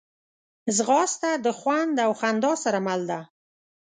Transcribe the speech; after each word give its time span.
ځغاسته 0.75 1.29
د 1.45 1.47
خوند 1.59 1.95
او 2.05 2.11
خندا 2.19 2.53
سره 2.63 2.79
مل 2.85 3.01
ده 3.09 3.19